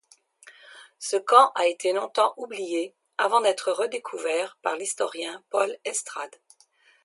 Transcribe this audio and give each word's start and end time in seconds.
Ce 0.97 1.15
camp 1.15 1.51
a 1.53 1.67
été 1.67 1.93
longtemps 1.93 2.33
oublié 2.35 2.95
avant 3.19 3.39
d'être 3.41 3.71
redécouvert 3.71 4.57
par 4.63 4.75
l'historien 4.75 5.43
Paul 5.51 5.77
Estrade. 5.85 6.37